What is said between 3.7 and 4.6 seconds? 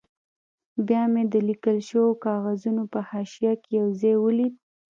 یو ځای ولید.